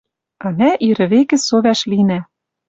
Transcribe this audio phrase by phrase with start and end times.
[0.45, 2.19] А мӓ ирӹ векӹ со вӓшлинӓ